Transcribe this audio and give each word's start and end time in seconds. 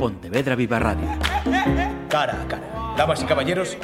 Pontevedra 0.00 0.56
Viva 0.56 0.78
Radio. 0.78 1.06
Cara 2.08 2.40
a 2.40 2.48
cara. 2.48 2.94
Damas 2.96 3.22
y 3.22 3.26
caballeros, 3.26 3.76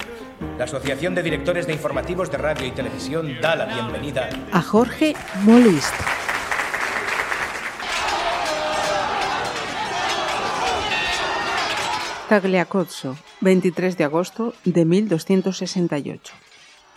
la 0.56 0.64
Asociación 0.64 1.14
de 1.14 1.22
Directores 1.22 1.66
de 1.66 1.74
Informativos 1.74 2.30
de 2.30 2.38
Radio 2.38 2.66
y 2.66 2.70
Televisión 2.70 3.36
da 3.42 3.54
la 3.54 3.66
bienvenida 3.66 4.30
a 4.50 4.62
Jorge 4.62 5.14
Molist. 5.42 5.92
Tagliacozzo, 12.30 13.18
23 13.42 13.98
de 13.98 14.04
agosto 14.04 14.54
de 14.64 14.86
1268. 14.86 16.32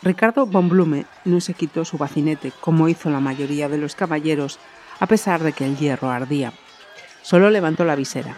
Ricardo 0.02 0.46
von 0.46 0.70
Blume 0.70 1.06
no 1.26 1.42
se 1.42 1.56
quitó 1.56 1.84
su 1.84 1.98
bacinete 1.98 2.54
como 2.62 2.88
hizo 2.88 3.10
la 3.10 3.20
mayoría 3.20 3.68
de 3.68 3.80
los 3.80 3.96
caballeros, 3.96 4.60
a 5.02 5.08
pesar 5.08 5.44
de 5.44 5.52
que 5.52 5.66
el 5.66 5.76
hierro 5.76 6.10
ardía. 6.10 6.54
Solo 7.22 7.50
levantó 7.50 7.84
la 7.84 7.98
visera. 7.98 8.38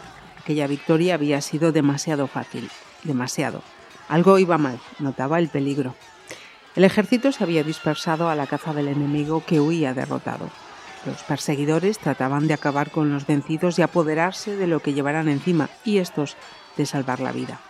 Aquella 0.52 0.68
victoria 0.68 1.14
había 1.14 1.40
sido 1.40 1.72
demasiado 1.72 2.28
fácil, 2.28 2.70
demasiado. 3.06 3.62
Algo 4.10 4.38
iba 4.38 4.58
mal, 4.58 4.82
notaba 5.00 5.40
el 5.40 5.48
peligro. 5.48 5.96
El 6.76 6.84
ejército 6.84 7.32
se 7.32 7.46
había 7.46 7.64
dispersado 7.64 8.28
a 8.28 8.36
la 8.36 8.48
caza 8.48 8.74
del 8.74 8.90
enemigo 8.90 9.46
que 9.48 9.62
huía 9.62 9.94
derrotado. 9.94 10.50
Los 11.06 11.24
perseguidores 11.24 12.00
trataban 12.00 12.50
de 12.50 12.54
acabar 12.54 12.92
con 12.92 13.14
los 13.14 13.26
vencidos 13.26 13.80
y 13.80 13.82
apoderarse 13.82 14.58
de 14.58 14.68
lo 14.68 14.82
que 14.82 14.92
llevaran 14.92 15.30
encima, 15.30 15.70
y 15.86 16.00
estos 16.00 16.36
de 16.76 16.86
salvar 16.86 17.22
la 17.22 17.32
vida. 17.32 17.62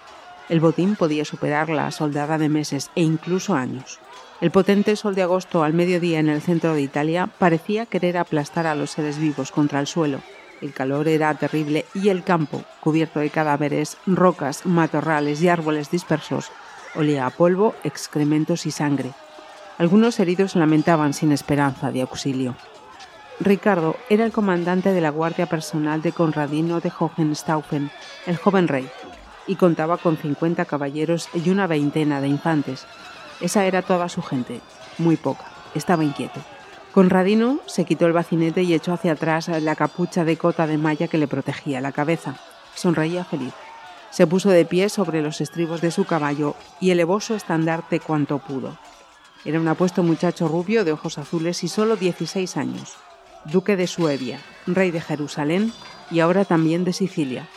El 0.49 0.59
botín 0.59 0.95
podía 0.95 1.23
superar 1.23 1.69
la 1.69 1.91
soldada 1.91 2.39
de 2.39 2.49
meses 2.49 2.89
e 2.95 3.03
incluso 3.03 3.53
años. 3.53 3.99
El 4.41 4.49
potente 4.49 4.95
sol 4.95 5.13
de 5.13 5.21
agosto 5.21 5.63
al 5.63 5.73
mediodía 5.73 6.17
en 6.17 6.29
el 6.29 6.41
centro 6.41 6.73
de 6.73 6.81
Italia 6.81 7.29
parecía 7.37 7.85
querer 7.85 8.17
aplastar 8.17 8.65
a 8.65 8.73
los 8.73 8.89
seres 8.89 9.19
vivos 9.19 9.51
contra 9.51 9.79
el 9.79 9.85
suelo. 9.85 10.19
El 10.61 10.73
calor 10.73 11.07
era 11.07 11.33
terrible 11.33 11.85
y 11.95 12.09
el 12.09 12.23
campo, 12.23 12.63
cubierto 12.81 13.19
de 13.19 13.31
cadáveres, 13.31 13.97
rocas, 14.05 14.65
matorrales 14.65 15.41
y 15.41 15.49
árboles 15.49 15.89
dispersos, 15.89 16.51
olía 16.93 17.25
a 17.25 17.31
polvo, 17.31 17.73
excrementos 17.83 18.67
y 18.67 18.71
sangre. 18.71 19.11
Algunos 19.79 20.19
heridos 20.19 20.55
lamentaban 20.55 21.13
sin 21.13 21.31
esperanza 21.31 21.91
de 21.91 22.01
auxilio. 22.01 22.55
Ricardo 23.39 23.95
era 24.09 24.23
el 24.23 24.31
comandante 24.31 24.93
de 24.93 25.01
la 25.01 25.09
guardia 25.09 25.47
personal 25.47 26.03
de 26.03 26.11
Conradino 26.11 26.79
de 26.79 26.91
Hohenstaufen, 26.97 27.89
el 28.27 28.37
joven 28.37 28.67
rey, 28.67 28.87
y 29.47 29.55
contaba 29.55 29.97
con 29.97 30.17
50 30.17 30.65
caballeros 30.65 31.27
y 31.33 31.49
una 31.49 31.65
veintena 31.65 32.21
de 32.21 32.27
infantes. 32.27 32.85
Esa 33.39 33.65
era 33.65 33.81
toda 33.81 34.09
su 34.09 34.21
gente, 34.21 34.61
muy 34.99 35.17
poca, 35.17 35.45
estaba 35.73 36.03
inquieto. 36.03 36.39
Conradino 36.93 37.59
se 37.67 37.85
quitó 37.85 38.05
el 38.05 38.11
bacinete 38.11 38.63
y 38.63 38.73
echó 38.73 38.91
hacia 38.91 39.13
atrás 39.13 39.47
la 39.47 39.75
capucha 39.75 40.25
de 40.25 40.35
cota 40.35 40.67
de 40.67 40.77
malla 40.77 41.07
que 41.07 41.17
le 41.17 41.27
protegía 41.27 41.79
la 41.79 41.93
cabeza. 41.93 42.35
Sonreía 42.75 43.23
feliz. 43.23 43.53
Se 44.09 44.27
puso 44.27 44.49
de 44.49 44.65
pie 44.65 44.89
sobre 44.89 45.21
los 45.21 45.39
estribos 45.39 45.79
de 45.79 45.91
su 45.91 46.03
caballo 46.03 46.55
y 46.81 46.91
elevó 46.91 47.21
su 47.21 47.33
estandarte 47.33 48.01
cuanto 48.01 48.39
pudo. 48.39 48.77
Era 49.45 49.61
un 49.61 49.69
apuesto 49.69 50.03
muchacho 50.03 50.49
rubio 50.49 50.83
de 50.83 50.91
ojos 50.91 51.17
azules 51.17 51.63
y 51.63 51.69
solo 51.69 51.95
16 51.95 52.57
años. 52.57 52.97
Duque 53.45 53.77
de 53.77 53.87
Suevia, 53.87 54.39
rey 54.67 54.91
de 54.91 54.99
Jerusalén 54.99 55.71
y 56.11 56.19
ahora 56.19 56.43
también 56.43 56.83
de 56.83 56.91
Sicilia. 56.91 57.47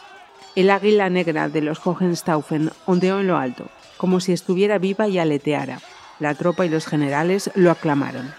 El 0.54 0.70
águila 0.70 1.10
negra 1.10 1.48
de 1.48 1.60
los 1.60 1.84
Hohenstaufen 1.84 2.70
ondeó 2.86 3.18
en 3.18 3.26
lo 3.26 3.36
alto, 3.36 3.66
como 3.96 4.20
si 4.20 4.32
estuviera 4.32 4.78
viva 4.78 5.08
y 5.08 5.18
aleteara. 5.18 5.80
La 6.20 6.36
tropa 6.36 6.64
y 6.64 6.68
los 6.68 6.86
generales 6.86 7.50
lo 7.56 7.72
aclamaron. 7.72 8.32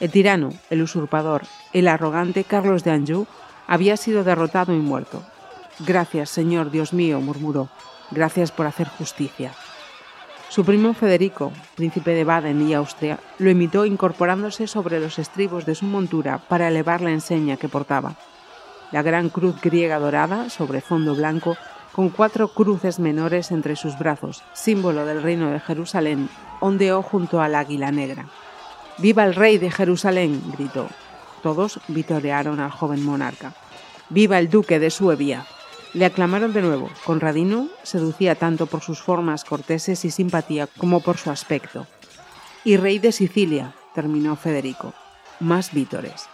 El 0.00 0.10
tirano, 0.10 0.50
el 0.70 0.82
usurpador, 0.82 1.42
el 1.72 1.88
arrogante 1.88 2.44
Carlos 2.44 2.84
de 2.84 2.92
Anjou 2.92 3.26
había 3.66 3.96
sido 3.96 4.24
derrotado 4.24 4.72
y 4.74 4.78
muerto. 4.78 5.22
Gracias, 5.80 6.30
Señor 6.30 6.70
Dios 6.70 6.92
mío, 6.92 7.20
murmuró. 7.20 7.68
Gracias 8.10 8.52
por 8.52 8.66
hacer 8.66 8.88
justicia. 8.88 9.52
Su 10.48 10.64
primo 10.64 10.94
Federico, 10.94 11.52
príncipe 11.74 12.12
de 12.12 12.24
Baden 12.24 12.66
y 12.66 12.74
Austria, 12.74 13.18
lo 13.38 13.50
imitó 13.50 13.84
incorporándose 13.84 14.66
sobre 14.66 14.98
los 14.98 15.18
estribos 15.18 15.66
de 15.66 15.74
su 15.74 15.84
montura 15.84 16.38
para 16.38 16.68
elevar 16.68 17.00
la 17.00 17.10
enseña 17.10 17.58
que 17.58 17.68
portaba 17.68 18.16
la 18.90 19.02
gran 19.02 19.28
cruz 19.28 19.60
griega 19.60 19.98
dorada 19.98 20.50
sobre 20.50 20.80
fondo 20.80 21.14
blanco, 21.14 21.56
con 21.92 22.10
cuatro 22.10 22.48
cruces 22.48 22.98
menores 22.98 23.50
entre 23.50 23.76
sus 23.76 23.98
brazos, 23.98 24.42
símbolo 24.52 25.04
del 25.04 25.22
reino 25.22 25.50
de 25.50 25.60
Jerusalén, 25.60 26.28
ondeó 26.60 27.02
junto 27.02 27.40
al 27.40 27.54
águila 27.54 27.90
negra. 27.90 28.26
¡Viva 28.98 29.24
el 29.24 29.36
rey 29.36 29.58
de 29.58 29.70
Jerusalén! 29.70 30.42
gritó. 30.56 30.88
Todos 31.42 31.80
vitorearon 31.86 32.58
al 32.58 32.72
joven 32.72 33.04
monarca. 33.04 33.54
¡Viva 34.08 34.40
el 34.40 34.50
duque 34.50 34.80
de 34.80 34.90
Suevia! 34.90 35.46
Le 35.94 36.04
aclamaron 36.04 36.52
de 36.52 36.62
nuevo. 36.62 36.90
Conradino 37.04 37.68
seducía 37.84 38.34
tanto 38.34 38.66
por 38.66 38.82
sus 38.82 39.00
formas 39.00 39.44
corteses 39.44 40.04
y 40.04 40.10
simpatía 40.10 40.66
como 40.66 41.00
por 41.00 41.16
su 41.16 41.30
aspecto. 41.30 41.86
Y 42.64 42.76
rey 42.76 42.98
de 42.98 43.12
Sicilia, 43.12 43.74
terminó 43.94 44.34
Federico. 44.34 44.92
Más 45.38 45.72
vítores. 45.72 46.28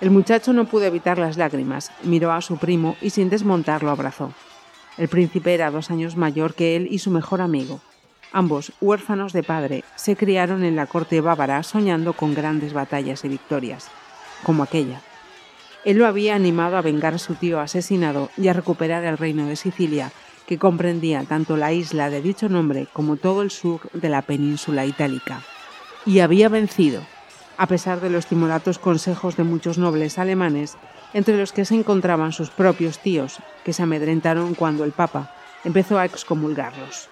El 0.00 0.10
muchacho 0.10 0.52
no 0.52 0.66
pudo 0.66 0.84
evitar 0.86 1.18
las 1.18 1.36
lágrimas, 1.36 1.92
miró 2.02 2.32
a 2.32 2.42
su 2.42 2.58
primo 2.58 2.96
y 3.00 3.10
sin 3.10 3.30
desmontar 3.30 3.84
lo 3.84 3.90
abrazó. 3.90 4.32
El 4.98 5.08
príncipe 5.08 5.54
era 5.54 5.70
dos 5.70 5.90
años 5.90 6.16
mayor 6.16 6.54
que 6.54 6.74
él 6.74 6.88
y 6.90 6.98
su 6.98 7.10
mejor 7.10 7.40
amigo. 7.40 7.80
Ambos, 8.36 8.74
huérfanos 8.82 9.32
de 9.32 9.42
padre, 9.42 9.82
se 9.94 10.14
criaron 10.14 10.62
en 10.62 10.76
la 10.76 10.84
corte 10.84 11.22
bávara 11.22 11.62
soñando 11.62 12.12
con 12.12 12.34
grandes 12.34 12.74
batallas 12.74 13.24
y 13.24 13.30
victorias, 13.30 13.88
como 14.42 14.62
aquella. 14.62 15.00
Él 15.86 15.96
lo 15.96 16.06
había 16.06 16.34
animado 16.34 16.76
a 16.76 16.82
vengar 16.82 17.14
a 17.14 17.18
su 17.18 17.34
tío 17.36 17.60
asesinado 17.60 18.28
y 18.36 18.48
a 18.48 18.52
recuperar 18.52 19.04
el 19.04 19.16
reino 19.16 19.46
de 19.46 19.56
Sicilia, 19.56 20.12
que 20.46 20.58
comprendía 20.58 21.24
tanto 21.24 21.56
la 21.56 21.72
isla 21.72 22.10
de 22.10 22.20
dicho 22.20 22.50
nombre 22.50 22.88
como 22.92 23.16
todo 23.16 23.40
el 23.40 23.50
sur 23.50 23.88
de 23.94 24.10
la 24.10 24.20
península 24.20 24.84
itálica. 24.84 25.40
Y 26.04 26.20
había 26.20 26.50
vencido 26.50 27.00
a 27.56 27.66
pesar 27.66 28.02
de 28.02 28.10
los 28.10 28.26
timoratos 28.26 28.78
consejos 28.78 29.38
de 29.38 29.44
muchos 29.44 29.78
nobles 29.78 30.18
alemanes, 30.18 30.76
entre 31.14 31.38
los 31.38 31.52
que 31.52 31.64
se 31.64 31.74
encontraban 31.74 32.32
sus 32.32 32.50
propios 32.50 32.98
tíos, 32.98 33.38
que 33.64 33.72
se 33.72 33.82
amedrentaron 33.82 34.54
cuando 34.54 34.84
el 34.84 34.92
Papa 34.92 35.34
empezó 35.64 35.98
a 35.98 36.04
excomulgarlos. 36.04 37.08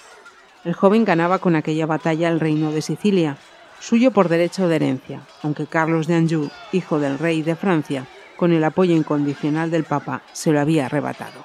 El 0.64 0.74
joven 0.74 1.04
ganaba 1.04 1.38
con 1.38 1.56
aquella 1.56 1.86
batalla 1.86 2.28
el 2.28 2.40
reino 2.40 2.72
de 2.72 2.82
Sicilia, 2.82 3.36
suyo 3.80 4.10
por 4.10 4.28
derecho 4.28 4.66
de 4.68 4.76
herencia, 4.76 5.20
aunque 5.42 5.66
Carlos 5.66 6.06
de 6.06 6.14
Anjou, 6.14 6.50
hijo 6.72 6.98
del 6.98 7.18
rey 7.18 7.42
de 7.42 7.56
Francia, 7.56 8.06
con 8.36 8.52
el 8.52 8.64
apoyo 8.64 8.94
incondicional 8.94 9.70
del 9.70 9.84
Papa, 9.84 10.22
se 10.32 10.52
lo 10.52 10.60
había 10.60 10.86
arrebatado. 10.86 11.44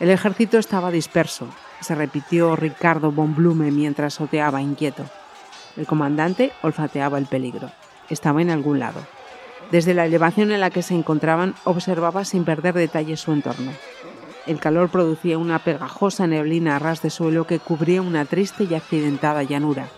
El 0.00 0.10
ejército 0.10 0.58
estaba 0.58 0.90
disperso, 0.90 1.48
se 1.80 1.94
repitió 1.94 2.56
Ricardo 2.56 3.12
von 3.12 3.34
Blume 3.34 3.70
mientras 3.70 4.20
oteaba 4.20 4.60
inquieto. 4.60 5.04
El 5.76 5.86
comandante 5.86 6.52
olfateaba 6.62 7.18
el 7.18 7.26
peligro 7.26 7.70
estaba 8.10 8.42
en 8.42 8.50
algún 8.50 8.78
lado. 8.78 9.00
Desde 9.70 9.94
la 9.94 10.06
elevación 10.06 10.52
en 10.52 10.60
la 10.60 10.70
que 10.70 10.82
se 10.82 10.94
encontraban 10.94 11.54
observaba 11.64 12.24
sin 12.24 12.44
perder 12.44 12.74
detalle 12.74 13.16
su 13.16 13.32
entorno. 13.32 13.72
El 14.46 14.60
calor 14.60 14.90
producía 14.90 15.38
una 15.38 15.58
pegajosa 15.58 16.26
neblina 16.26 16.76
a 16.76 16.78
ras 16.78 17.02
de 17.02 17.10
suelo 17.10 17.46
que 17.46 17.58
cubría 17.58 18.00
una 18.00 18.24
triste 18.24 18.64
y 18.64 18.74
accidentada 18.74 19.42
llanura. 19.42 19.88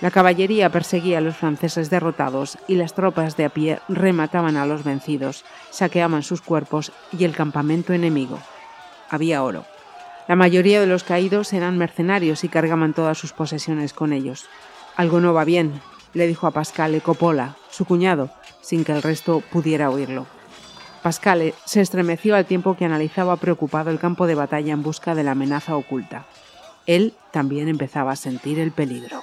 La 0.00 0.10
caballería 0.10 0.70
perseguía 0.70 1.18
a 1.18 1.20
los 1.20 1.36
franceses 1.36 1.90
derrotados 1.90 2.58
y 2.66 2.74
las 2.74 2.94
tropas 2.94 3.36
de 3.36 3.44
a 3.44 3.50
pie 3.50 3.78
remataban 3.88 4.56
a 4.56 4.66
los 4.66 4.82
vencidos, 4.82 5.44
saqueaban 5.70 6.22
sus 6.22 6.40
cuerpos 6.40 6.90
y 7.16 7.24
el 7.24 7.36
campamento 7.36 7.92
enemigo. 7.92 8.40
Había 9.10 9.42
oro. 9.44 9.64
La 10.26 10.36
mayoría 10.36 10.80
de 10.80 10.86
los 10.86 11.04
caídos 11.04 11.52
eran 11.52 11.78
mercenarios 11.78 12.44
y 12.44 12.48
cargaban 12.48 12.94
todas 12.94 13.18
sus 13.18 13.32
posesiones 13.32 13.92
con 13.92 14.12
ellos. 14.12 14.46
Algo 14.96 15.20
no 15.20 15.34
va 15.34 15.44
bien, 15.44 15.80
le 16.14 16.26
dijo 16.26 16.46
a 16.46 16.50
Pascale 16.50 17.00
Coppola, 17.00 17.56
su 17.70 17.84
cuñado, 17.84 18.30
sin 18.60 18.84
que 18.84 18.92
el 18.92 19.02
resto 19.02 19.42
pudiera 19.52 19.90
oírlo. 19.90 20.26
Pascale 21.02 21.54
se 21.64 21.80
estremeció 21.80 22.36
al 22.36 22.46
tiempo 22.46 22.76
que 22.76 22.84
analizaba 22.84 23.36
preocupado 23.36 23.90
el 23.90 23.98
campo 23.98 24.28
de 24.28 24.36
batalla 24.36 24.72
en 24.72 24.84
busca 24.84 25.16
de 25.16 25.24
la 25.24 25.32
amenaza 25.32 25.76
oculta. 25.76 26.26
Él 26.86 27.14
también 27.32 27.68
empezaba 27.68 28.12
a 28.12 28.16
sentir 28.16 28.60
el 28.60 28.70
peligro. 28.70 29.20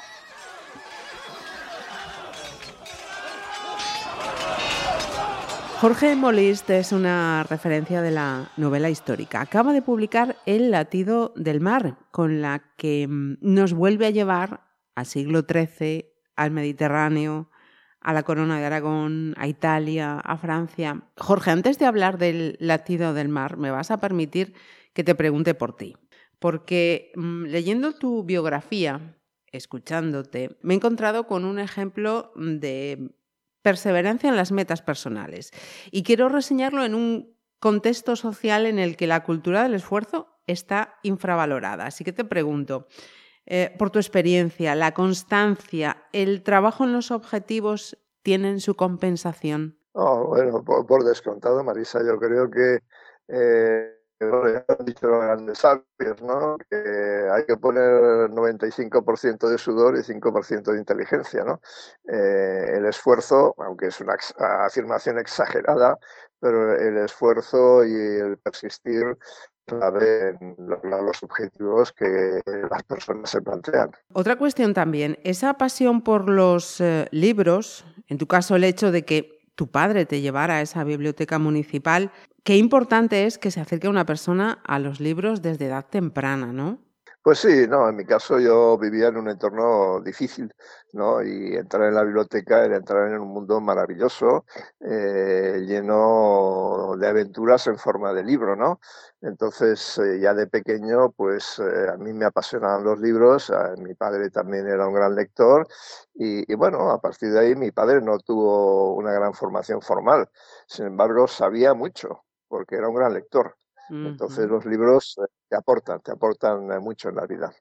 Jorge 5.79 6.13
Molist 6.17 6.69
es 6.71 6.91
una 6.91 7.45
referencia 7.49 8.01
de 8.01 8.11
la 8.11 8.51
novela 8.57 8.89
histórica. 8.89 9.39
Acaba 9.39 9.71
de 9.71 9.81
publicar 9.81 10.35
El 10.45 10.71
latido 10.71 11.31
del 11.37 11.61
mar, 11.61 11.95
con 12.11 12.41
la 12.41 12.61
que 12.75 13.07
mm, 13.07 13.37
nos 13.39 13.71
vuelve 13.71 14.05
a 14.05 14.09
llevar 14.09 14.65
al 14.95 15.05
siglo 15.05 15.45
XIII, 15.49 16.11
al 16.35 16.51
Mediterráneo, 16.51 17.49
a 18.01 18.13
la 18.13 18.23
Corona 18.23 18.59
de 18.59 18.65
Aragón, 18.65 19.33
a 19.37 19.47
Italia, 19.47 20.19
a 20.19 20.37
Francia. 20.37 21.03
Jorge, 21.17 21.51
antes 21.51 21.79
de 21.79 21.85
hablar 21.85 22.17
del 22.17 22.57
latido 22.59 23.13
del 23.13 23.29
mar, 23.29 23.57
me 23.57 23.71
vas 23.71 23.91
a 23.91 23.99
permitir 23.99 24.53
que 24.93 25.03
te 25.03 25.15
pregunte 25.15 25.53
por 25.53 25.75
ti. 25.75 25.95
Porque 26.39 27.11
mm, 27.15 27.45
leyendo 27.45 27.93
tu 27.93 28.23
biografía, 28.23 29.17
escuchándote, 29.51 30.57
me 30.61 30.73
he 30.73 30.77
encontrado 30.77 31.27
con 31.27 31.43
un 31.43 31.59
ejemplo 31.59 32.31
de 32.35 33.11
perseverancia 33.61 34.29
en 34.29 34.37
las 34.37 34.51
metas 34.51 34.81
personales. 34.81 35.51
Y 35.91 36.03
quiero 36.03 36.29
reseñarlo 36.29 36.85
en 36.85 36.95
un 36.95 37.35
contexto 37.59 38.15
social 38.15 38.65
en 38.65 38.79
el 38.79 38.95
que 38.95 39.07
la 39.07 39.23
cultura 39.23 39.63
del 39.63 39.73
esfuerzo 39.73 40.39
está 40.47 40.97
infravalorada. 41.03 41.85
Así 41.85 42.03
que 42.03 42.13
te 42.13 42.23
pregunto, 42.23 42.87
eh, 43.45 43.75
por 43.77 43.89
tu 43.89 43.99
experiencia, 43.99 44.75
la 44.75 44.93
constancia, 44.93 46.03
el 46.13 46.43
trabajo 46.43 46.83
en 46.83 46.93
los 46.93 47.11
objetivos 47.11 47.97
tienen 48.21 48.59
su 48.59 48.75
compensación. 48.75 49.79
Oh, 49.93 50.27
bueno, 50.27 50.63
por, 50.63 51.03
descontado, 51.03 51.63
Marisa, 51.63 51.99
yo 52.05 52.19
creo 52.19 52.49
que 52.49 52.79
eh, 53.27 53.99
ya 54.19 54.65
han 54.67 54.85
dicho 54.85 55.07
los 55.07 55.21
grandes 55.21 55.57
sabios, 55.59 56.21
¿no? 56.21 56.57
Hay 57.33 57.45
que 57.45 57.57
poner 57.57 58.29
95% 58.29 59.49
de 59.49 59.57
sudor 59.57 59.97
y 59.97 60.03
5% 60.03 60.71
de 60.71 60.77
inteligencia, 60.77 61.43
¿no? 61.43 61.61
Eh, 62.07 62.77
el 62.77 62.85
esfuerzo, 62.85 63.55
aunque 63.57 63.87
es 63.87 63.99
una 64.01 64.15
afirmación 64.65 65.19
exagerada, 65.19 65.97
pero 66.39 66.75
el 66.75 66.97
esfuerzo 66.97 67.85
y 67.85 67.93
el 67.93 68.37
persistir 68.37 69.17
en 69.71 70.55
lograr 70.57 71.03
los 71.03 71.21
objetivos 71.23 71.91
que 71.91 72.41
las 72.69 72.83
personas 72.83 73.29
se 73.29 73.41
plantean. 73.41 73.91
Otra 74.13 74.37
cuestión 74.37 74.73
también, 74.73 75.17
esa 75.23 75.55
pasión 75.55 76.01
por 76.01 76.29
los 76.29 76.81
eh, 76.81 77.07
libros, 77.11 77.85
en 78.07 78.17
tu 78.17 78.27
caso 78.27 78.55
el 78.55 78.63
hecho 78.63 78.91
de 78.91 79.05
que 79.05 79.39
tu 79.55 79.67
padre 79.67 80.05
te 80.05 80.21
llevara 80.21 80.55
a 80.55 80.61
esa 80.61 80.83
biblioteca 80.83 81.37
municipal, 81.37 82.11
qué 82.43 82.55
importante 82.57 83.25
es 83.25 83.37
que 83.37 83.51
se 83.51 83.59
acerque 83.59 83.89
una 83.89 84.05
persona 84.05 84.59
a 84.65 84.79
los 84.79 84.99
libros 84.99 85.41
desde 85.41 85.65
edad 85.65 85.85
temprana, 85.89 86.53
¿no? 86.53 86.79
Pues 87.21 87.39
sí, 87.39 87.67
no, 87.67 87.89
en 87.89 87.97
mi 87.97 88.05
caso 88.05 88.39
yo 88.39 88.77
vivía 88.77 89.09
en 89.09 89.17
un 89.17 89.29
entorno 89.29 89.99
difícil, 89.99 90.53
¿no? 90.93 91.21
Y 91.21 91.55
entrar 91.57 91.89
en 91.89 91.95
la 91.95 92.03
biblioteca 92.03 92.63
era 92.63 92.77
entrar 92.77 93.09
en 93.09 93.19
un 93.19 93.27
mundo 93.27 93.59
maravilloso, 93.59 94.45
eh, 94.79 95.61
lleno 95.67 96.68
de 96.99 97.07
aventuras 97.07 97.67
en 97.67 97.77
forma 97.77 98.13
de 98.13 98.23
libro, 98.23 98.55
¿no? 98.55 98.79
Entonces, 99.21 99.97
eh, 99.97 100.19
ya 100.21 100.33
de 100.33 100.47
pequeño, 100.47 101.11
pues 101.11 101.59
eh, 101.59 101.89
a 101.93 101.97
mí 101.97 102.13
me 102.13 102.25
apasionaban 102.25 102.83
los 102.83 102.99
libros, 102.99 103.51
mi 103.77 103.93
padre 103.95 104.29
también 104.29 104.67
era 104.67 104.87
un 104.87 104.93
gran 104.93 105.15
lector 105.15 105.67
y, 106.13 106.51
y, 106.51 106.55
bueno, 106.55 106.91
a 106.91 106.99
partir 107.01 107.31
de 107.31 107.39
ahí 107.39 107.55
mi 107.55 107.71
padre 107.71 108.01
no 108.01 108.19
tuvo 108.19 108.95
una 108.95 109.11
gran 109.13 109.33
formación 109.33 109.81
formal, 109.81 110.29
sin 110.67 110.87
embargo 110.87 111.27
sabía 111.27 111.73
mucho 111.73 112.23
porque 112.49 112.75
era 112.75 112.89
un 112.89 112.95
gran 112.95 113.13
lector. 113.13 113.55
Entonces 113.89 114.47
los 114.47 114.65
libros 114.65 115.17
eh, 115.17 115.27
te 115.49 115.55
aportan, 115.55 115.99
te 116.01 116.11
aportan 116.11 116.67
mucho 116.81 117.09
en 117.09 117.15
la 117.15 117.25
vida. 117.25 117.51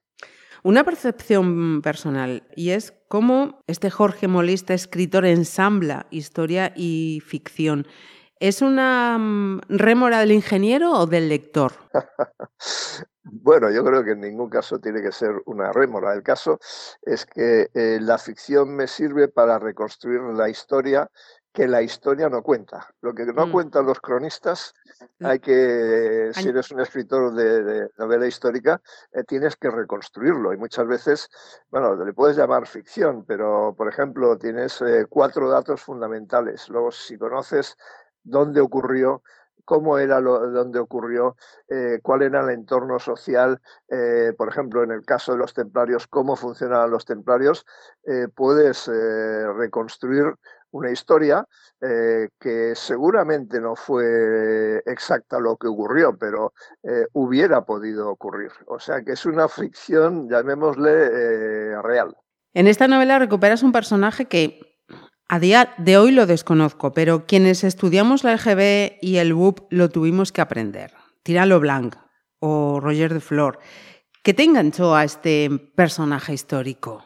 Una 0.61 0.83
percepción 0.83 1.81
personal, 1.81 2.43
y 2.55 2.71
es 2.71 2.93
cómo 3.07 3.63
este 3.65 3.89
Jorge 3.89 4.27
Molista, 4.27 4.73
escritor, 4.73 5.25
ensambla 5.25 6.05
historia 6.11 6.73
y 6.75 7.21
ficción. 7.25 7.87
¿Es 8.39 8.61
una 8.61 9.17
mm, 9.17 9.61
rémora 9.67 10.19
del 10.19 10.31
ingeniero 10.31 10.93
o 10.93 11.05
del 11.05 11.27
lector? 11.27 11.73
bueno, 13.23 13.69
yo 13.69 13.83
creo 13.83 14.01
que 14.03 14.11
en 14.11 14.21
ningún 14.21 14.49
caso 14.49 14.79
tiene 14.79 15.01
que 15.01 15.11
ser 15.11 15.41
una 15.45 15.73
rémora. 15.73 16.13
El 16.13 16.23
caso 16.23 16.57
es 17.01 17.25
que 17.25 17.69
eh, 17.73 17.99
la 17.99 18.17
ficción 18.17 18.73
me 18.73 18.87
sirve 18.87 19.27
para 19.27 19.59
reconstruir 19.59 20.21
la 20.21 20.47
historia 20.47 21.09
que 21.51 21.67
la 21.67 21.81
historia 21.81 22.29
no 22.29 22.41
cuenta. 22.41 22.87
Lo 23.01 23.13
que 23.13 23.25
no 23.25 23.47
mm. 23.47 23.51
cuentan 23.51 23.85
los 23.85 23.99
cronistas, 23.99 24.73
mm. 25.19 25.25
hay 25.25 25.39
que, 25.39 26.29
si 26.33 26.47
eres 26.47 26.71
un 26.71 26.79
escritor 26.79 27.33
de, 27.33 27.89
novela 27.97 28.25
histórica, 28.25 28.81
eh, 29.11 29.23
tienes 29.25 29.57
que 29.57 29.69
reconstruirlo. 29.69 30.53
Y 30.53 30.57
muchas 30.57 30.87
veces, 30.87 31.29
bueno, 31.69 31.93
le 32.05 32.13
puedes 32.13 32.37
llamar 32.37 32.67
ficción, 32.67 33.25
pero, 33.25 33.73
por 33.75 33.89
ejemplo, 33.89 34.37
tienes 34.37 34.81
eh, 34.81 35.07
cuatro 35.09 35.49
datos 35.49 35.81
fundamentales. 35.81 36.69
Luego, 36.69 36.91
si 36.91 37.17
conoces 37.17 37.75
dónde 38.23 38.61
ocurrió, 38.61 39.21
cómo 39.65 39.99
era 39.99 40.19
lo, 40.19 40.49
dónde 40.49 40.79
ocurrió, 40.79 41.35
eh, 41.67 41.99
cuál 42.01 42.23
era 42.23 42.41
el 42.41 42.49
entorno 42.49 42.97
social, 42.99 43.61
por 44.37 44.49
ejemplo, 44.49 44.83
en 44.83 44.91
el 44.91 45.05
caso 45.05 45.33
de 45.33 45.37
los 45.37 45.53
templarios, 45.53 46.07
cómo 46.07 46.35
funcionaban 46.35 46.89
los 46.89 47.05
templarios, 47.05 47.65
puedes 48.35 48.87
reconstruir 48.87 50.33
una 50.71 50.91
historia 50.91 51.45
eh, 51.81 52.29
que 52.39 52.73
seguramente 52.75 53.59
no 53.59 53.75
fue 53.75 54.81
exacta 54.85 55.39
lo 55.39 55.57
que 55.57 55.67
ocurrió, 55.67 56.17
pero 56.17 56.53
eh, 56.83 57.05
hubiera 57.13 57.65
podido 57.65 58.09
ocurrir. 58.09 58.51
O 58.67 58.79
sea 58.79 59.01
que 59.03 59.13
es 59.13 59.25
una 59.25 59.47
ficción, 59.47 60.29
llamémosle, 60.29 60.91
eh, 60.91 61.81
real. 61.81 62.15
En 62.53 62.67
esta 62.67 62.87
novela 62.87 63.19
recuperas 63.19 63.63
un 63.63 63.71
personaje 63.71 64.25
que 64.25 64.78
a 65.29 65.39
día 65.39 65.75
de 65.77 65.97
hoy 65.97 66.11
lo 66.11 66.25
desconozco, 66.25 66.91
pero 66.91 67.27
quienes 67.27 67.63
estudiamos 67.63 68.23
la 68.23 68.33
LGB 68.33 68.97
y 68.99 69.17
el 69.17 69.33
WUP 69.33 69.59
lo 69.69 69.89
tuvimos 69.89 70.31
que 70.31 70.41
aprender. 70.41 70.91
Tiralo 71.21 71.59
Blanc 71.59 71.95
o 72.39 72.79
Roger 72.79 73.13
de 73.13 73.19
Flor. 73.19 73.59
¿Qué 74.23 74.33
te 74.33 74.43
enganchó 74.43 74.95
a 74.95 75.03
este 75.03 75.49
personaje 75.75 76.33
histórico? 76.33 77.03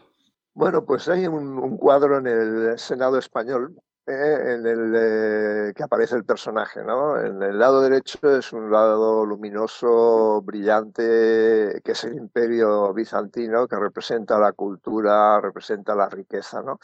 Bueno, 0.54 0.86
pues 0.86 1.10
hay 1.10 1.28
un, 1.28 1.78
cuadro 1.78 2.18
en 2.20 2.28
el 2.28 2.80
Senado 2.80 3.18
español 3.18 3.76
eh, 4.06 4.56
en 4.56 4.66
el 4.68 4.94
eh, 4.98 5.74
que 5.74 5.84
aparece 5.84 6.18
el 6.18 6.26
personaje, 6.26 6.84
¿no? 6.84 7.18
En 7.18 7.42
el 7.42 7.58
lado 7.58 7.80
derecho 7.80 8.36
es 8.36 8.52
un 8.52 8.70
lado 8.70 9.26
luminoso, 9.26 10.42
brillante, 10.42 11.80
que 11.82 11.92
es 11.94 12.04
el 12.04 12.16
imperio 12.18 12.94
bizantino, 12.94 13.66
que 13.66 13.78
representa 13.78 14.38
la 14.38 14.52
cultura, 14.52 15.40
representa 15.40 15.96
la 15.96 16.10
riqueza, 16.10 16.62
¿no? 16.62 16.80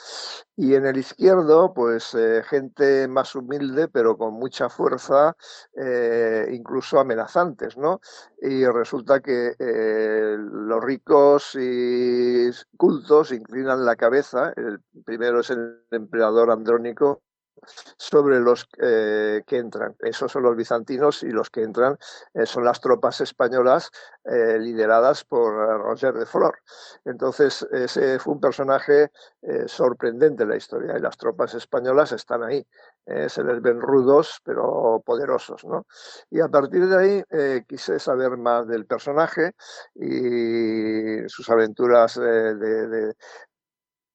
Y 0.56 0.76
en 0.76 0.86
el 0.86 0.96
izquierdo, 0.96 1.74
pues 1.74 2.14
eh, 2.16 2.42
gente 2.46 3.10
más 3.10 3.36
humilde, 3.36 3.90
pero 3.90 4.18
con 4.18 4.36
mucha 4.36 4.70
fuerza, 4.70 5.36
incluso 6.52 7.00
amenazantes, 7.00 7.78
¿no? 7.78 8.00
Y 8.42 8.66
resulta 8.66 9.20
que 9.20 9.56
los 9.60 10.84
ricos 10.84 11.56
y 11.56 12.50
cultos 12.78 13.32
inclinan 13.32 13.86
la 13.86 13.96
cabeza, 13.96 14.54
el 14.56 14.80
primero 15.06 15.42
es 15.42 15.50
el 15.50 15.84
emperador 15.92 16.52
Andrónico, 16.52 17.09
sobre 17.98 18.40
los 18.40 18.68
eh, 18.82 19.44
que 19.46 19.58
entran. 19.58 19.96
Esos 20.00 20.32
son 20.32 20.44
los 20.44 20.56
bizantinos 20.56 21.24
y 21.24 21.30
los 21.30 21.50
que 21.50 21.64
entran 21.64 21.98
eh, 22.34 22.46
son 22.46 22.66
las 22.66 22.82
tropas 22.82 23.22
españolas 23.22 23.92
eh, 24.26 24.58
lideradas 24.60 25.24
por 25.24 25.54
Roger 25.54 26.14
de 26.14 26.26
Flor. 26.26 26.60
Entonces, 27.06 27.68
ese 27.72 28.20
fue 28.20 28.34
un 28.34 28.40
personaje 28.40 29.12
sorprendente 29.68 30.44
en 30.44 30.50
la 30.50 30.58
historia 30.58 30.98
y 30.98 31.02
las 31.02 31.18
tropas 31.18 31.54
españolas 31.54 32.12
están 32.12 32.44
ahí. 32.44 32.66
se 33.06 33.44
les 33.44 33.62
ven 33.62 33.82
rudos, 33.82 34.42
pero 34.44 35.02
poderosos. 35.04 35.64
¿no? 35.66 35.86
Y 36.30 36.42
a 36.42 36.48
partir 36.50 36.88
de 36.88 36.98
ahí 36.98 37.64
quise 37.68 38.00
saber 38.00 38.38
más 38.38 38.68
del 38.68 38.86
personaje 38.86 39.54
y 39.96 41.28
sus 41.28 41.50
aventuras 41.50 42.16
de, 42.16 43.16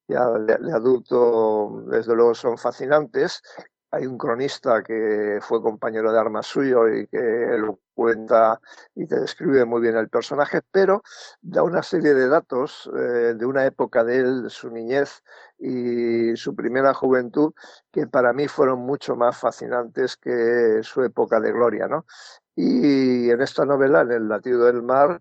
ya 0.08 0.28
de, 0.30 0.72
adulto, 0.72 1.82
desde 1.86 2.14
luego 2.14 2.34
son 2.34 2.58
fascinantes. 2.58 3.42
Hay 3.90 4.06
un 4.06 4.18
cronista 4.18 4.82
que 4.82 5.38
fue 5.40 5.62
compañero 5.62 6.12
de 6.12 6.18
armas 6.18 6.46
suyo 6.46 6.88
y 6.88 7.06
que 7.06 7.18
lo 7.58 7.78
cuenta 7.94 8.60
y 8.94 9.06
te 9.06 9.20
describe 9.20 9.64
muy 9.64 9.80
bien 9.80 9.96
el 9.96 10.08
personaje, 10.08 10.62
pero 10.72 11.02
da 11.40 11.62
una 11.62 11.82
serie 11.82 12.12
de 12.12 12.28
datos 12.28 12.90
eh, 12.96 13.34
de 13.36 13.46
una 13.46 13.64
época 13.66 14.02
de 14.02 14.18
él, 14.18 14.50
su 14.50 14.68
niñez 14.70 15.22
y 15.58 16.34
su 16.36 16.56
primera 16.56 16.92
juventud, 16.92 17.52
que 17.92 18.08
para 18.08 18.32
mí 18.32 18.48
fueron 18.48 18.80
mucho 18.80 19.14
más 19.14 19.38
fascinantes 19.38 20.16
que 20.16 20.80
su 20.82 21.04
época 21.04 21.38
de 21.40 21.52
gloria. 21.52 21.86
¿no? 21.86 22.04
Y 22.56 23.30
en 23.30 23.40
esta 23.40 23.64
novela, 23.64 24.00
en 24.02 24.10
El 24.10 24.28
latido 24.28 24.64
del 24.64 24.82
mar, 24.82 25.20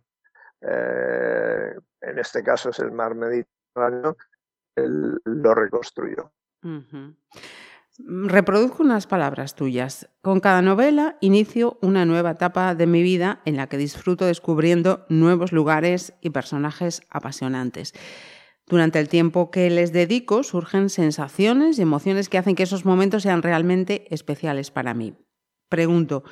eh, 0.62 1.76
en 2.02 2.20
este 2.20 2.44
caso 2.44 2.70
es 2.70 2.80
el 2.80 2.92
mar 2.92 3.16
Mediterráneo, 3.16 4.18
lo 4.76 5.56
reconstruyó. 5.56 6.32
Reproduzco 8.00 8.82
unas 8.82 9.06
palabras 9.06 9.56
tuyas. 9.56 10.10
Con 10.22 10.40
cada 10.40 10.64
novela 10.64 11.18
inicio 11.22 11.78
una 11.82 12.06
nueva 12.06 12.32
etapa 12.32 12.74
de 12.74 12.88
mi 12.88 13.04
vida 13.04 13.42
en 13.46 13.56
la 13.56 13.68
que 13.68 13.78
disfruto 13.78 14.26
descubriendo 14.26 15.06
nuevos 15.10 15.52
lugares 15.52 16.14
y 16.22 16.32
personajes 16.32 17.04
apasionantes. 17.12 17.94
Durante 18.66 19.00
el 19.00 19.10
tiempo 19.10 19.52
que 19.52 19.70
les 19.70 19.94
dedico 19.94 20.42
surgen 20.42 20.90
sensaciones 20.90 21.78
y 21.78 21.84
emociones 21.84 22.30
que 22.30 22.40
hacen 22.40 22.56
que 22.56 22.64
esos 22.64 22.86
momentos 22.86 23.24
sean 23.24 23.44
realmente 23.44 24.08
especiales 24.14 24.72
para 24.72 24.96
mí. 24.96 25.16
Pregunto, 25.70 26.24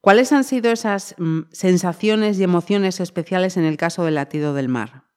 ¿cuáles 0.00 0.32
han 0.32 0.44
sido 0.44 0.70
esas 0.70 1.16
mm, 1.18 1.40
sensaciones 1.50 2.38
y 2.38 2.44
emociones 2.44 3.00
especiales 3.00 3.58
en 3.58 3.64
el 3.64 3.76
caso 3.76 4.04
del 4.04 4.14
latido 4.14 4.54
del 4.54 4.68
mar? 4.68 5.09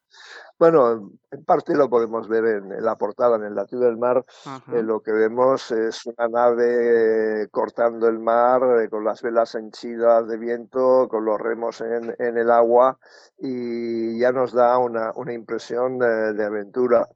Bueno, 0.59 1.11
en 1.31 1.43
parte 1.43 1.75
lo 1.75 1.89
podemos 1.89 2.27
ver 2.27 2.45
en, 2.45 2.83
la 2.83 2.95
portada, 2.95 3.35
en 3.35 3.43
el 3.43 3.55
latido 3.55 3.81
del 3.81 3.97
mar. 3.97 4.23
Eh, 4.71 4.83
lo 4.83 5.01
que 5.01 5.11
vemos 5.11 5.71
es 5.71 6.05
una 6.05 6.27
nave 6.27 7.47
cortando 7.51 8.07
el 8.07 8.19
mar 8.19 8.61
eh, 8.81 8.89
con 8.89 9.03
las 9.03 9.21
velas 9.21 9.55
henchidas 9.55 10.27
de 10.27 10.37
viento, 10.37 11.07
con 11.09 11.25
los 11.25 11.39
remos 11.41 11.81
en, 11.81 12.15
el 12.19 12.51
agua 12.51 12.97
y 13.37 14.19
ya 14.19 14.31
nos 14.31 14.53
da 14.53 14.77
una, 14.77 15.11
impresión 15.33 15.97
de, 15.97 16.45
aventura. 16.45 17.09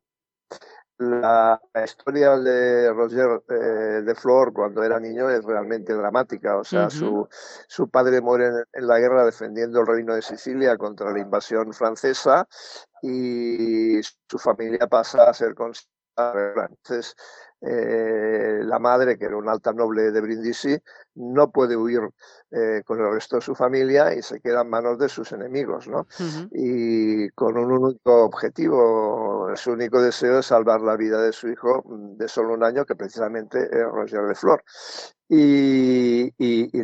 La, 1.00 1.62
historia 1.86 2.38
de 2.38 2.92
Roger 2.92 3.44
eh, 3.50 4.02
de 4.04 4.16
Flor 4.16 4.52
cuando 4.54 4.84
era 4.84 5.00
niño 5.00 5.30
es 5.30 5.44
realmente 5.44 5.94
dramática. 5.94 6.58
O 6.58 6.64
sea, 6.64 6.90
su, 6.90 7.28
su, 7.68 7.90
padre 7.90 8.22
muere 8.22 8.66
en, 8.74 8.88
la 8.88 9.00
guerra 9.00 9.26
defendiendo 9.26 9.82
el 9.82 9.88
reino 9.88 10.16
de 10.16 10.22
Sicilia 10.22 10.78
contra 10.78 11.12
la 11.12 11.20
invasión 11.20 11.74
francesa 11.74 12.48
y 13.02 14.02
su 14.02 14.40
familia 14.40 14.88
pasa 14.88 15.30
a 15.30 15.34
ser. 15.34 15.56
Entonces, 16.18 17.16
eh, 17.62 18.62
la 18.64 18.80
madre, 18.80 19.18
que 19.18 19.26
era 19.26 19.38
una 19.38 19.52
alta 19.52 19.74
noble 19.74 20.12
de 20.12 20.22
Brindisi, 20.22 20.78
no 21.16 21.52
puede 21.52 21.76
huir 21.76 22.02
eh, 22.52 22.84
con 22.86 23.00
el 23.00 23.12
resto 23.12 23.38
de 23.38 23.42
su 23.42 23.56
familia 23.56 24.14
y 24.14 24.22
se 24.22 24.40
queda 24.40 24.62
en 24.62 24.70
manos 24.70 25.00
de 25.00 25.10
sus 25.10 25.32
enemigos, 25.32 25.88
¿no? 25.88 26.08
Y 26.52 27.30
con 27.32 27.58
un 27.58 27.72
único 27.72 28.24
objetivo, 28.24 29.50
su 29.56 29.72
único 29.72 30.02
deseo 30.02 30.40
es 30.40 30.46
salvar 30.46 30.82
la 30.82 30.96
vida 30.96 31.22
de 31.22 31.34
su 31.34 31.50
hijo 31.50 31.84
de 32.18 32.28
solo 32.28 32.54
un 32.54 32.64
año, 32.64 32.86
que 32.86 32.96
precisamente 32.96 33.64
es 33.64 33.84
Roger 33.92 34.28
de 34.28 34.36
Flor. 34.36 34.64
Y, 35.30 36.34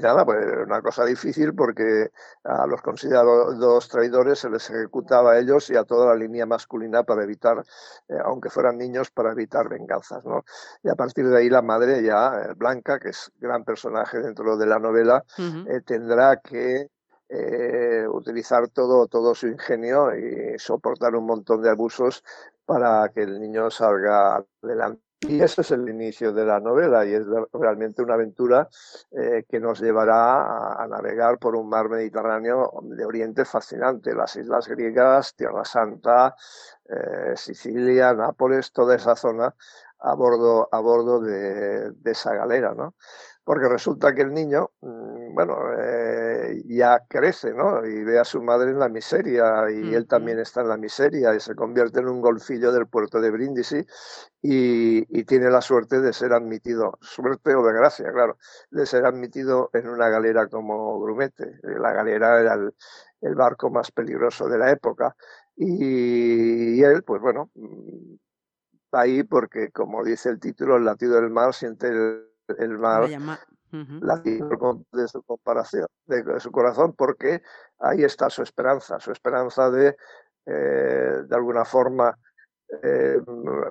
nada, 0.02 0.26
pues 0.26 0.46
una 0.66 0.82
cosa 0.82 1.06
difícil 1.06 1.56
porque 1.56 2.12
a 2.44 2.68
los 2.68 2.82
considerados 2.82 3.88
traidores 3.88 4.40
se 4.40 4.50
les 4.50 4.70
ejecutaba 4.70 5.32
a 5.34 5.40
ellos 5.40 5.70
y 5.70 5.78
a 5.78 5.86
toda 5.86 6.08
la 6.08 6.16
línea 6.16 6.46
masculina 6.46 7.04
para 7.04 7.24
evitar, 7.24 7.64
eh, 8.10 8.18
aunque 8.26 8.50
fueran 8.50 8.78
niños, 8.78 9.12
para 9.12 9.32
evitar 9.32 9.70
venganzas. 9.70 10.26
¿no? 10.26 10.44
Y 10.84 10.90
a 10.90 10.96
partir 10.96 11.28
de 11.28 11.38
ahí 11.38 11.50
la 11.50 11.62
madre 11.62 12.04
ya, 12.04 12.42
eh, 12.42 12.54
Blanca, 12.56 13.00
que 13.00 13.10
es 13.10 13.32
gran 13.40 13.64
personaje 13.64 14.20
dentro 14.20 14.58
de 14.58 14.66
la 14.66 14.80
novela, 14.80 15.24
eh, 15.38 15.82
tendrá 15.86 16.40
que 16.42 16.90
utilizar 18.10 18.68
todo, 18.68 19.08
todo 19.08 19.34
su 19.34 19.48
ingenio 19.48 20.16
y 20.16 20.60
soportar 20.60 21.16
un 21.16 21.26
montón 21.26 21.64
de 21.64 21.72
abusos 21.72 22.24
para 22.64 23.10
que 23.10 23.24
el 23.24 23.40
niño 23.40 23.72
salga 23.72 24.46
adelante. 24.62 25.02
Y 25.28 25.42
ese 25.42 25.62
es 25.62 25.72
el 25.72 25.88
inicio 25.88 26.34
de 26.34 26.46
la 26.46 26.60
novela 26.60 27.06
y 27.06 27.14
es 27.14 27.26
realmente 27.54 28.02
una 28.02 28.16
aventura 28.16 28.68
eh, 29.12 29.46
que 29.48 29.60
nos 29.60 29.80
llevará 29.80 30.82
a, 30.82 30.88
navegar 30.88 31.38
por 31.40 31.56
un 31.56 31.70
mar 31.70 31.90
Mediterráneo 31.90 32.72
de 32.84 33.06
Oriente 33.06 33.46
fascinante, 33.46 34.14
las 34.14 34.36
islas 34.36 34.68
griegas, 34.68 35.34
Tierra 35.36 35.64
Santa, 35.64 36.36
eh, 36.90 37.34
Sicilia, 37.36 38.14
Nápoles, 38.14 38.72
toda 38.74 38.96
esa 38.96 39.16
zona 39.16 39.56
a 40.04 40.14
bordo, 40.16 40.70
a 40.72 40.80
bordo 40.80 41.20
de, 41.20 41.92
de 41.92 42.12
esa 42.12 42.34
galera. 42.36 42.74
¿no? 42.76 42.96
porque 43.44 43.68
resulta 43.68 44.14
que 44.16 44.22
el 44.22 44.34
niño, 44.34 44.72
mm, 44.82 45.34
bueno, 45.34 45.58
eh, 45.78 46.64
ya 46.66 47.06
crece, 47.08 47.54
¿no? 47.54 47.86
Y 47.86 48.04
ve 48.04 48.20
a 48.20 48.24
su 48.24 48.42
madre 48.42 48.72
en 48.72 48.80
la 48.80 48.88
miseria 48.90 49.70
y 49.70 49.94
él 49.94 50.08
también 50.08 50.40
está 50.40 50.62
en 50.62 50.70
la 50.70 50.78
miseria 50.78 51.36
y 51.36 51.40
se 51.40 51.56
convierte 51.56 52.00
en 52.00 52.08
un 52.08 52.22
golfillo 52.22 52.72
del 52.72 52.88
puerto 52.88 53.20
de 53.20 53.32
Brindisi 53.32 53.86
y, 54.42 55.04
tiene 55.26 55.50
la 55.50 55.62
suerte 55.62 56.00
de 56.02 56.14
ser 56.14 56.34
admitido, 56.34 56.98
suerte 57.02 57.56
o 57.56 57.64
desgracia, 57.66 58.12
claro, 58.12 58.38
de 58.72 58.86
ser 58.86 59.06
admitido 59.06 59.70
en 59.74 59.88
una 59.88 60.10
galera 60.10 60.48
como 60.48 61.00
Grumete. 61.00 61.60
La 61.64 61.94
galera 61.94 62.40
era 62.40 62.54
el, 62.56 63.36
barco 63.36 63.70
más 63.70 63.92
peligroso 63.92 64.48
de 64.50 64.58
la 64.58 64.72
época 64.72 65.16
y, 65.56 66.80
y 66.80 66.84
él, 66.84 67.04
pues 67.04 67.22
bueno, 67.22 67.50
mm, 67.56 68.16
ahí 68.94 69.24
porque, 69.24 69.72
como 69.72 70.04
dice 70.04 70.30
el 70.30 70.40
título, 70.40 70.78
el 70.78 70.86
latido 70.86 71.16
del 71.16 71.30
mar 71.30 71.54
siente 71.54 71.88
el 71.88 72.34
el 72.60 72.78
mar 72.78 73.08
de 74.92 75.08
su 75.08 75.24
comparación, 75.24 75.88
de, 76.06 76.40
su 76.40 76.52
corazón, 76.52 76.94
porque 76.94 77.42
ahí 77.80 78.04
está 78.04 78.30
su 78.30 78.44
esperanza, 78.44 79.00
su 79.00 79.12
esperanza 79.12 79.70
de, 79.72 79.96
eh, 80.46 81.24
de 81.26 81.36
alguna 81.36 81.66
forma, 81.66 82.18
eh, 82.82 83.18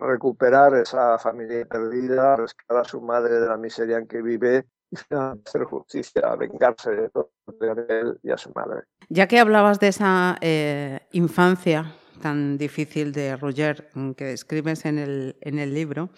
recuperar 0.01 0.75
esa 0.75 1.19
familia 1.19 1.65
perdida, 1.67 2.37
rescatar 2.37 2.79
a 2.79 2.85
su 2.85 3.01
madre 3.01 3.41
de 3.41 3.49
la 3.49 3.57
miseria 3.57 3.99
en 3.99 4.07
que 4.07 4.23
vive 4.23 4.67
y 4.91 4.97
hacer 5.15 5.65
justicia, 5.65 6.37
vengarse 6.37 6.91
de 6.91 7.09
todo 7.09 7.31
de 7.61 7.87
él 7.89 8.19
y 8.23 8.31
a 8.31 8.37
su 8.37 8.53
madre. 8.55 8.83
Ya 9.09 9.27
que 9.27 9.41
hablabas 9.41 9.81
de 9.81 9.89
esa 9.89 10.37
eh, 10.41 11.01
infancia 11.13 11.95
tan 12.21 12.59
difícil 12.59 13.13
de 13.13 13.37
Roger 13.37 13.91
que 14.17 14.25
describes 14.25 14.85
en 14.85 14.99
el, 14.99 15.37
en 15.41 15.59
el 15.59 15.75
libro, 15.75 16.11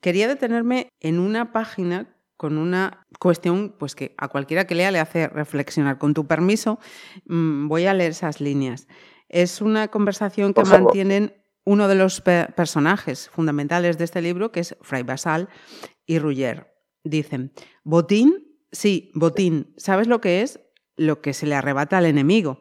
quería 0.00 0.28
detenerme 0.28 0.88
en 1.00 1.18
una 1.18 1.52
página 1.52 2.16
con 2.36 2.58
una 2.58 3.06
cuestión 3.20 3.76
pues 3.78 3.94
que 3.94 4.16
a 4.18 4.26
cualquiera 4.26 4.66
que 4.66 4.74
lea 4.74 4.90
le 4.90 4.98
hace 4.98 5.28
reflexionar. 5.28 5.98
Con 5.98 6.12
tu 6.12 6.26
permiso, 6.26 6.80
mm, 7.26 7.68
voy 7.68 7.86
a 7.86 7.94
leer 7.94 8.10
esas 8.10 8.40
líneas. 8.40 8.88
Es 9.28 9.60
una 9.60 9.88
conversación 9.88 10.52
que 10.52 10.64
mantienen 10.64 11.34
uno 11.64 11.86
de 11.86 11.94
los 11.94 12.20
personajes 12.20 13.28
fundamentales 13.28 13.96
de 13.96 14.04
este 14.04 14.20
libro, 14.20 14.50
que 14.50 14.58
es 14.58 14.76
Fray 14.82 15.04
Basal 15.04 15.48
y 16.04 16.18
Rugger. 16.18 16.74
Dicen, 17.04 17.52
botín, 17.84 18.58
sí, 18.72 19.12
botín, 19.14 19.72
¿sabes 19.76 20.08
lo 20.08 20.20
que 20.20 20.42
es? 20.42 20.58
Lo 20.96 21.20
que 21.20 21.34
se 21.34 21.46
le 21.46 21.54
arrebata 21.54 21.98
al 21.98 22.06
enemigo. 22.06 22.60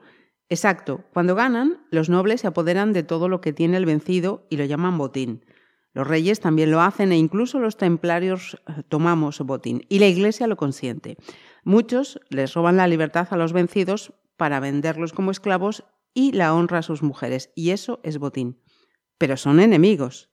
Exacto, 0.51 1.05
cuando 1.13 1.33
ganan, 1.33 1.79
los 1.91 2.09
nobles 2.09 2.41
se 2.41 2.47
apoderan 2.47 2.91
de 2.91 3.03
todo 3.03 3.29
lo 3.29 3.39
que 3.39 3.53
tiene 3.53 3.77
el 3.77 3.85
vencido 3.85 4.45
y 4.49 4.57
lo 4.57 4.65
llaman 4.65 4.97
botín. 4.97 5.45
Los 5.93 6.05
reyes 6.05 6.41
también 6.41 6.71
lo 6.71 6.81
hacen 6.81 7.13
e 7.13 7.17
incluso 7.17 7.61
los 7.61 7.77
templarios 7.77 8.61
eh, 8.67 8.83
tomamos 8.89 9.39
botín 9.39 9.85
y 9.87 9.99
la 9.99 10.07
Iglesia 10.07 10.47
lo 10.47 10.57
consiente. 10.57 11.15
Muchos 11.63 12.19
les 12.27 12.53
roban 12.53 12.75
la 12.75 12.89
libertad 12.89 13.29
a 13.31 13.37
los 13.37 13.53
vencidos 13.53 14.11
para 14.35 14.59
venderlos 14.59 15.13
como 15.13 15.31
esclavos 15.31 15.85
y 16.13 16.33
la 16.33 16.53
honra 16.53 16.79
a 16.79 16.83
sus 16.83 17.01
mujeres, 17.01 17.53
y 17.55 17.69
eso 17.69 18.01
es 18.03 18.17
botín. 18.17 18.59
Pero 19.17 19.37
son 19.37 19.61
enemigos. 19.61 20.31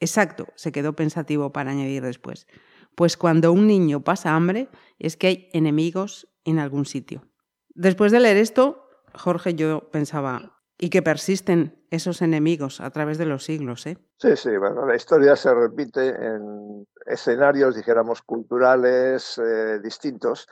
Exacto, 0.00 0.48
se 0.56 0.72
quedó 0.72 0.96
pensativo 0.96 1.52
para 1.52 1.70
añadir 1.70 2.02
después. 2.02 2.48
Pues 2.96 3.16
cuando 3.16 3.52
un 3.52 3.68
niño 3.68 4.02
pasa 4.02 4.34
hambre 4.34 4.68
es 4.98 5.16
que 5.16 5.28
hay 5.28 5.48
enemigos 5.52 6.26
en 6.44 6.58
algún 6.58 6.84
sitio. 6.84 7.28
Después 7.74 8.10
de 8.10 8.18
leer 8.18 8.38
esto, 8.38 8.81
Jorge, 9.14 9.54
yo 9.54 9.90
pensaba, 9.90 10.62
y 10.78 10.90
que 10.90 11.02
persisten 11.02 11.86
esos 11.90 12.22
enemigos 12.22 12.80
a 12.80 12.90
través 12.90 13.18
de 13.18 13.26
los 13.26 13.44
siglos. 13.44 13.86
¿eh? 13.86 13.98
Sí, 14.18 14.36
sí, 14.36 14.56
bueno, 14.56 14.86
la 14.86 14.96
historia 14.96 15.36
se 15.36 15.54
repite 15.54 16.08
en 16.08 16.86
escenarios, 17.06 17.76
dijéramos, 17.76 18.22
culturales 18.22 19.38
eh, 19.38 19.78
distintos, 19.80 20.48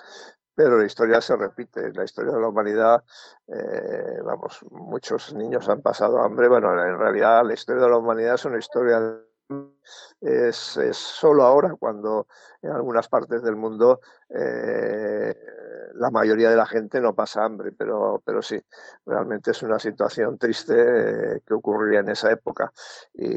pero 0.55 0.79
la 0.79 0.87
historia 0.87 1.21
se 1.21 1.37
repite. 1.37 1.93
La 1.95 2.05
historia 2.05 2.33
de 2.33 2.41
la 2.41 2.49
humanidad, 2.49 3.03
eh, 3.49 4.21
vamos, 4.25 4.59
muchos 4.71 5.33
niños 5.35 5.69
han 5.69 5.81
pasado 5.81 6.19
hambre. 6.19 6.49
Bueno, 6.49 6.73
en 6.73 6.99
realidad 6.99 7.45
la 7.45 7.55
historia 7.55 7.83
de 7.83 7.91
la 7.91 7.97
humanidad 7.97 8.35
es 8.35 8.45
una 8.45 8.59
historia 8.59 9.21
es, 10.21 10.77
es, 10.77 10.97
solo 10.97 11.43
ahora 11.43 11.75
cuando 11.79 12.27
en 12.63 12.71
algunas 12.71 13.09
partes 13.09 13.43
del 13.43 13.57
mundo 13.57 14.01
eh, 14.29 15.35
la 15.95 16.11
mayoría 16.11 16.51
de 16.51 16.57
la 16.57 16.67
gente 16.67 17.01
no 17.01 17.15
pasa 17.15 17.45
hambre, 17.45 17.73
pero, 17.73 18.23
pero 18.25 18.43
sí, 18.43 18.61
realmente 19.07 19.51
es 19.51 19.63
una 19.63 19.79
situación 19.79 20.39
triste 20.39 20.75
eh, 20.75 21.41
que 21.47 21.55
ocurría 21.55 22.01
en 22.01 22.11
esa 22.11 22.31
época. 22.31 22.73
Y, 23.15 23.31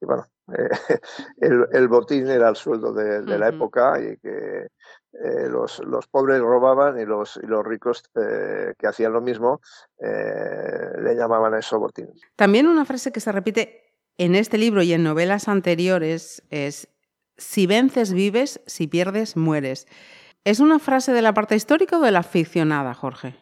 bueno, 0.00 0.26
eh, 0.56 0.68
el, 1.38 1.66
el, 1.72 1.88
botín 1.88 2.28
era 2.28 2.48
el 2.48 2.56
sueldo 2.56 2.92
de, 2.92 3.22
la 3.22 3.48
época 3.48 4.00
y 4.00 4.16
que 4.18 4.68
los, 5.50 5.80
los, 5.80 6.06
pobres 6.08 6.40
robaban 6.40 6.98
y 6.98 7.04
los, 7.04 7.38
y 7.42 7.46
los 7.46 7.64
ricos 7.64 8.02
que 8.14 8.86
hacían 8.86 9.12
lo 9.12 9.20
mismo 9.20 9.60
le 9.98 11.14
llamaban 11.14 11.54
a 11.54 11.58
eso 11.58 11.78
botín. 11.78 12.08
También 12.34 12.66
una 12.66 12.84
frase 12.84 13.12
que 13.12 13.20
se 13.20 13.30
repite 13.30 13.82
en 14.18 14.34
este 14.34 14.58
libro 14.58 14.82
y 14.82 14.92
en 14.92 15.02
novelas 15.02 15.48
anteriores 15.48 16.42
es, 16.50 16.88
si 17.36 17.66
vences 17.66 18.12
vives, 18.12 18.60
si 18.66 18.86
pierdes 18.86 19.36
mueres. 19.36 19.86
¿Es 20.44 20.58
una 20.58 20.80
frase 20.80 21.12
de 21.12 21.22
la 21.22 21.32
parte 21.32 21.54
histórica 21.54 21.98
o 21.98 22.00
de 22.00 22.10
la 22.10 22.24
ficcionada, 22.24 22.94
Jorge? 22.94 23.36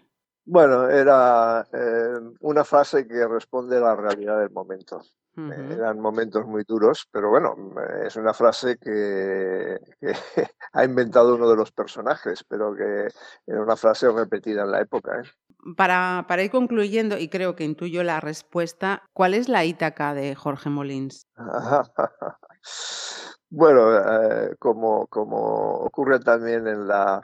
Bueno, 0.44 0.90
era 0.90 1.66
eh, 1.72 2.18
una 2.40 2.64
frase 2.64 3.06
que 3.06 3.26
responde 3.26 3.78
a 3.78 3.80
la 3.80 3.96
realidad 3.96 4.38
del 4.38 4.50
momento. 4.50 5.02
eran 5.36 6.00
momentos 6.00 6.44
muy 6.44 6.64
duros, 6.66 7.08
pero 7.10 7.30
bueno, 7.30 7.54
es 8.04 8.16
una 8.16 8.34
frase 8.34 8.76
que, 8.76 9.78
ha 10.72 10.84
inventado 10.84 11.36
uno 11.36 11.48
de 11.48 11.56
los 11.56 11.72
personajes, 11.72 12.44
pero 12.44 12.74
que 12.74 13.08
era 13.46 13.62
una 13.62 13.76
frase 13.76 14.10
repetida 14.10 14.64
en 14.64 14.72
la 14.72 14.80
época. 14.80 15.20
¿eh? 15.20 15.30
Para, 15.76 16.26
para, 16.28 16.42
ir 16.42 16.50
concluyendo, 16.50 17.16
y 17.16 17.28
creo 17.28 17.54
que 17.54 17.64
intuyo 17.64 18.02
la 18.02 18.20
respuesta, 18.20 19.04
¿cuál 19.14 19.34
es 19.34 19.48
la 19.48 19.64
Ítaca 19.64 20.12
de 20.12 20.34
Jorge 20.34 20.68
Molins? 20.68 21.26
bueno, 23.50 23.89
como, 24.60 25.08
como 25.08 25.38
ocurre 25.86 26.20
también 26.20 26.68
en 26.68 26.86
la, 26.86 27.20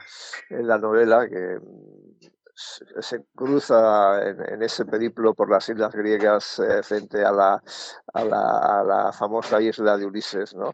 en 0.49 0.67
la 0.67 0.77
novela, 0.77 1.29
que 1.29 1.59
se 2.53 3.23
cruza 3.35 4.19
en, 4.27 4.63
ese 4.63 4.83
periplo 4.85 5.35
por 5.35 5.49
las 5.49 5.69
islas 5.69 5.93
griegas 5.93 6.59
eh, 6.59 6.81
frente 6.81 7.23
a 7.23 7.31
la, 7.31 7.63
a, 8.13 8.23
la, 8.25 8.79
a 8.79 8.83
la, 8.83 9.13
famosa 9.13 9.61
isla 9.61 9.95
de 9.95 10.07
Ulises, 10.07 10.55
¿no? 10.55 10.73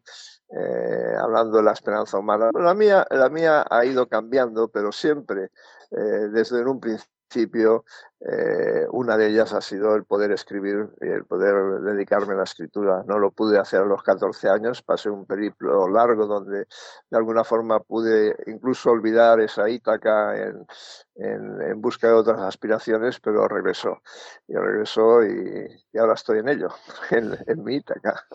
Eh, 0.49 1.15
hablando 1.19 1.57
de 1.57 1.63
la 1.63 1.73
esperanza 1.73 2.17
humana. 2.17 2.51
La 2.53 2.73
mía, 2.73 3.05
la 3.11 3.29
mía 3.29 3.65
ha 3.69 3.83
ido 3.85 4.07
cambiando, 4.07 4.69
pero 4.69 4.91
siempre 4.91 5.49
desde 5.91 6.65
un 6.65 6.79
principio 6.79 7.12
principio, 7.27 7.85
eh, 8.19 8.85
una 8.91 9.17
de 9.17 9.27
ellas 9.27 9.53
ha 9.53 9.61
sido 9.61 9.95
el 9.95 10.05
poder 10.05 10.31
escribir 10.31 10.89
y 11.01 11.07
el 11.07 11.25
poder 11.25 11.81
dedicarme 11.81 12.33
a 12.33 12.37
la 12.37 12.43
escritura. 12.43 13.03
No 13.05 13.19
lo 13.19 13.31
pude 13.31 13.59
hacer 13.59 13.81
a 13.81 13.85
los 13.85 14.01
14 14.01 14.49
años, 14.49 14.81
pasé 14.81 15.09
un 15.09 15.25
periplo 15.25 15.89
largo 15.89 16.25
donde 16.25 16.67
de 17.09 17.17
alguna 17.17 17.43
forma 17.43 17.79
pude 17.79 18.35
incluso 18.47 18.91
olvidar 18.91 19.39
esa 19.41 19.69
Ítaca 19.69 20.35
en, 20.37 21.81
busca 21.81 22.07
de 22.07 22.13
otras 22.13 22.39
aspiraciones, 22.41 23.19
pero 23.19 23.47
regresó. 23.47 24.01
Y 24.47 24.55
regresó 24.55 25.23
y, 25.25 25.67
ahora 25.97 26.13
estoy 26.13 26.39
en 26.39 26.49
ello, 26.49 26.69
en, 27.11 27.63
mi 27.63 27.75
Ítaca. 27.75 28.25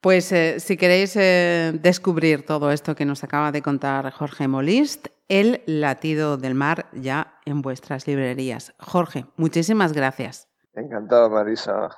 Pues 0.00 0.30
eh, 0.30 0.60
si 0.60 0.76
queréis 0.76 1.16
eh, 1.16 1.72
descubrir 1.74 2.46
todo 2.46 2.70
esto 2.70 2.94
que 2.94 3.04
nos 3.04 3.24
acaba 3.24 3.50
de 3.50 3.62
contar 3.62 4.12
Jorge 4.12 4.46
Molist, 4.46 5.08
El 5.26 5.60
latido 5.66 6.36
del 6.36 6.54
mar 6.54 6.86
ya 6.92 7.40
en 7.44 7.62
vuestras 7.62 8.06
librerías. 8.06 8.74
Jorge, 8.78 9.26
muchísimas 9.36 9.92
gracias. 9.92 10.46
Encantado, 10.74 11.28
Marisa. 11.28 11.88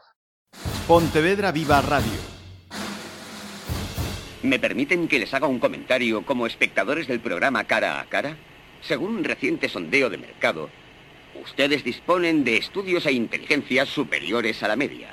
Pontevedra 0.88 1.52
Viva 1.52 1.83
Radio. 1.83 2.19
¿Me 4.42 4.59
permiten 4.59 5.07
que 5.07 5.19
les 5.19 5.35
haga 5.35 5.47
un 5.47 5.59
comentario 5.59 6.25
como 6.25 6.47
espectadores 6.47 7.07
del 7.07 7.21
programa 7.21 7.64
Cara 7.64 8.00
a 8.00 8.07
Cara? 8.07 8.38
Según 8.80 9.16
un 9.16 9.25
reciente 9.25 9.69
sondeo 9.69 10.09
de 10.09 10.16
mercado, 10.16 10.71
ustedes 11.42 11.85
disponen 11.85 12.45
de 12.45 12.57
estudios 12.57 13.04
e 13.04 13.12
inteligencias 13.12 13.90
superiores 13.90 14.62
a 14.62 14.69
la 14.69 14.76
media. 14.76 15.12